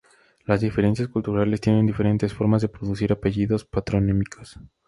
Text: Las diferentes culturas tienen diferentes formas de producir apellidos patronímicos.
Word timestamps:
Las 0.45 0.61
diferentes 0.61 1.07
culturas 1.09 1.61
tienen 1.61 1.85
diferentes 1.85 2.33
formas 2.33 2.63
de 2.63 2.69
producir 2.69 3.11
apellidos 3.11 3.65
patronímicos. 3.65 4.57